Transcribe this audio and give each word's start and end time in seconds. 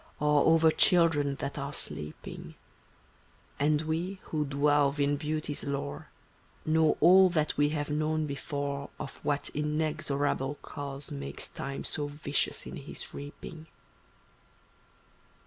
Or 0.19 0.45
over 0.51 0.71
children 0.71 1.35
that 1.35 1.59
are 1.59 1.71
sleeping; 1.71 2.55
And 3.59 3.83
we 3.83 4.19
who 4.23 4.45
delve 4.45 4.99
in 4.99 5.15
beauty's 5.15 5.63
lore 5.63 6.07
Know 6.65 6.97
all 6.99 7.29
that 7.29 7.55
we 7.55 7.69
have 7.69 7.91
known 7.91 8.25
before 8.25 8.89
Of 8.99 9.17
what 9.17 9.49
inexorable 9.49 10.55
cause 10.63 11.11
Makes 11.11 11.47
Time 11.49 11.83
so 11.83 12.07
vicious 12.07 12.65
in 12.65 12.77
his 12.77 13.13
reaping. 13.13 13.67